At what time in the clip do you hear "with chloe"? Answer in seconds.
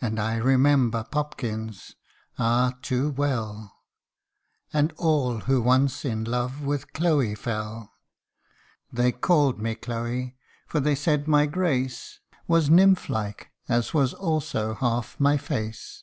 6.62-7.36